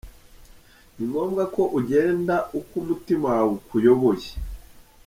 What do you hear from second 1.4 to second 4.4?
ko ugenda uko umutima wawe ukuyoboye.